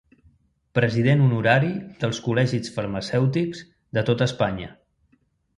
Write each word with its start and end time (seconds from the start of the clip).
President 0.77 1.19
honorari 1.25 1.69
dels 2.03 2.21
col·legis 2.29 2.73
farmacèutics 2.79 3.63
de 3.99 4.07
tot 4.09 4.25
Espanya. 4.31 4.73